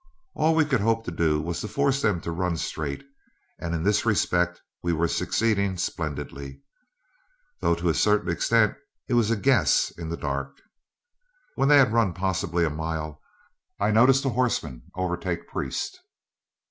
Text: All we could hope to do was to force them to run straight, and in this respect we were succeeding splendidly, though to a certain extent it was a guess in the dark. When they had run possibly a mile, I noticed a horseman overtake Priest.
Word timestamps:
All 0.33 0.55
we 0.55 0.65
could 0.65 0.81
hope 0.81 1.05
to 1.05 1.11
do 1.11 1.39
was 1.39 1.61
to 1.61 1.67
force 1.67 2.01
them 2.01 2.21
to 2.21 2.31
run 2.31 2.57
straight, 2.57 3.03
and 3.59 3.75
in 3.75 3.83
this 3.83 4.03
respect 4.03 4.59
we 4.81 4.93
were 4.93 5.07
succeeding 5.07 5.77
splendidly, 5.77 6.63
though 7.59 7.75
to 7.75 7.87
a 7.87 7.93
certain 7.93 8.27
extent 8.31 8.73
it 9.07 9.13
was 9.13 9.29
a 9.29 9.35
guess 9.35 9.91
in 9.99 10.09
the 10.09 10.17
dark. 10.17 10.59
When 11.53 11.69
they 11.69 11.77
had 11.77 11.93
run 11.93 12.15
possibly 12.15 12.65
a 12.65 12.71
mile, 12.71 13.21
I 13.79 13.91
noticed 13.91 14.25
a 14.25 14.29
horseman 14.29 14.89
overtake 14.95 15.47
Priest. 15.47 15.99